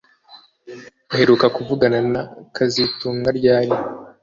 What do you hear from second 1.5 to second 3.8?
kuvugana na kazitunga ryari